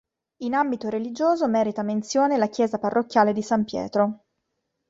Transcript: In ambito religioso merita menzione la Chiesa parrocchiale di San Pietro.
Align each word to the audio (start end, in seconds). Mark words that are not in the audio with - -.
In 0.37 0.55
ambito 0.55 0.89
religioso 0.89 1.47
merita 1.47 1.83
menzione 1.83 2.37
la 2.37 2.47
Chiesa 2.49 2.79
parrocchiale 2.79 3.33
di 3.33 3.43
San 3.43 3.63
Pietro. 3.65 4.23